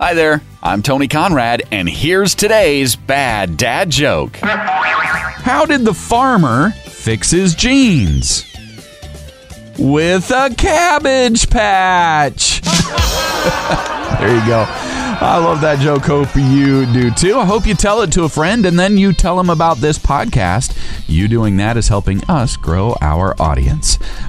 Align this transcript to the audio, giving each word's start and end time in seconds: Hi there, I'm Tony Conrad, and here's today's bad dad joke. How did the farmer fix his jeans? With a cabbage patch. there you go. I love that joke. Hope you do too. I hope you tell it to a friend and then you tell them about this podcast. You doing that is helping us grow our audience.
Hi 0.00 0.12
there, 0.12 0.42
I'm 0.60 0.82
Tony 0.82 1.06
Conrad, 1.06 1.62
and 1.70 1.88
here's 1.88 2.34
today's 2.34 2.96
bad 2.96 3.56
dad 3.56 3.90
joke. 3.90 4.34
How 4.38 5.64
did 5.66 5.84
the 5.84 5.94
farmer 5.94 6.72
fix 6.72 7.30
his 7.30 7.54
jeans? 7.54 8.44
With 9.78 10.32
a 10.32 10.52
cabbage 10.58 11.48
patch. 11.48 12.60
there 14.18 14.34
you 14.34 14.44
go. 14.48 14.66
I 15.16 15.38
love 15.38 15.60
that 15.60 15.78
joke. 15.78 16.02
Hope 16.06 16.34
you 16.34 16.86
do 16.92 17.12
too. 17.12 17.38
I 17.38 17.44
hope 17.44 17.64
you 17.64 17.74
tell 17.74 18.02
it 18.02 18.10
to 18.12 18.24
a 18.24 18.28
friend 18.28 18.66
and 18.66 18.76
then 18.76 18.98
you 18.98 19.12
tell 19.12 19.36
them 19.36 19.48
about 19.48 19.76
this 19.76 19.96
podcast. 19.96 20.76
You 21.08 21.28
doing 21.28 21.56
that 21.58 21.76
is 21.76 21.86
helping 21.86 22.22
us 22.24 22.56
grow 22.56 22.96
our 23.00 23.40
audience. 23.40 23.98